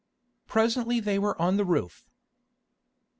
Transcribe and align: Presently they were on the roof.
Presently 0.47 0.99
they 0.99 1.19
were 1.19 1.39
on 1.39 1.57
the 1.57 1.63
roof. 1.63 2.09